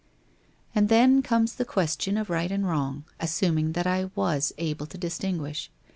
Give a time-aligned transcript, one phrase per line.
[0.73, 4.87] And then comes the question of right and wrong, as suming that I was able
[4.87, 5.69] to distinguish.